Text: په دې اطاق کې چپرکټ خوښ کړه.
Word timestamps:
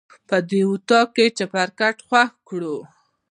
په 0.27 0.37
دې 0.49 0.61
اطاق 0.71 1.07
کې 1.15 1.25
چپرکټ 1.37 1.97
خوښ 2.07 2.31
کړه. 2.47 2.75